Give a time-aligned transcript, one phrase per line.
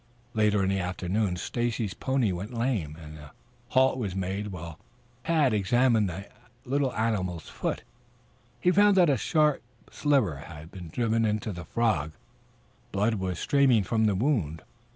[0.33, 3.33] Late in the afternoon Stacy's pony went lame, and a
[3.67, 4.79] halt was made while
[5.25, 6.25] Tad examined the
[6.65, 7.83] little animal's foot.
[8.59, 9.61] He found that a sharp
[9.91, 12.13] sliver had been driven into the frog.
[12.91, 14.63] Blood was streaming from the wound.